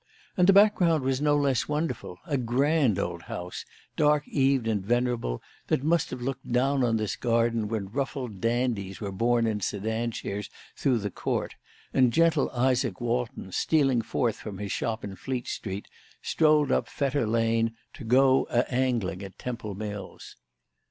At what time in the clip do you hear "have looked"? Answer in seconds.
6.09-6.51